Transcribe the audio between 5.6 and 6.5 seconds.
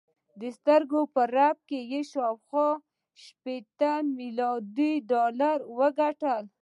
وګټل